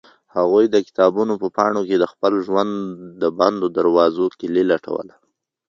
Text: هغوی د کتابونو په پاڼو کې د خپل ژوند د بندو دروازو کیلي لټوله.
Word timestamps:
هغوی 0.35 0.65
د 0.69 0.75
کتابونو 0.87 1.33
په 1.41 1.47
پاڼو 1.57 1.81
کې 1.89 1.95
د 1.99 2.05
خپل 2.13 2.33
ژوند 2.47 2.71
د 3.21 3.23
بندو 3.39 3.67
دروازو 3.77 4.25
کیلي 4.39 4.63
لټوله. 4.71 5.13